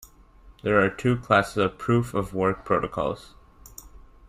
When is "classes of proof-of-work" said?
1.15-2.65